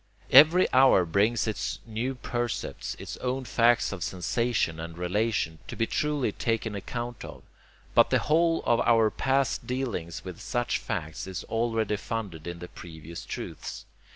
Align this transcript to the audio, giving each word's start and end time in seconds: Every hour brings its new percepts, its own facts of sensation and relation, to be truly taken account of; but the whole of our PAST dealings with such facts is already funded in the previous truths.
Every 0.31 0.67
hour 0.73 1.05
brings 1.05 1.45
its 1.45 1.77
new 1.85 2.15
percepts, 2.15 2.95
its 2.97 3.17
own 3.17 3.45
facts 3.45 3.91
of 3.91 4.03
sensation 4.03 4.79
and 4.79 4.97
relation, 4.97 5.59
to 5.67 5.75
be 5.75 5.85
truly 5.85 6.31
taken 6.31 6.73
account 6.73 7.23
of; 7.23 7.43
but 7.93 8.09
the 8.09 8.17
whole 8.17 8.63
of 8.65 8.79
our 8.79 9.11
PAST 9.11 9.67
dealings 9.67 10.25
with 10.25 10.41
such 10.41 10.79
facts 10.79 11.27
is 11.27 11.43
already 11.43 11.97
funded 11.97 12.47
in 12.47 12.57
the 12.57 12.67
previous 12.67 13.23
truths. 13.25 13.85